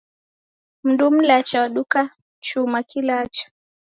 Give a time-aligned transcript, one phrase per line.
[0.83, 2.01] Mundu mlacha waduka
[2.45, 3.45] chuma kilacha